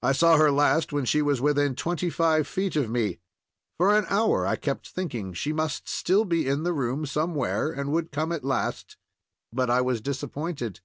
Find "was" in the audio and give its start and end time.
1.20-1.40, 9.80-10.00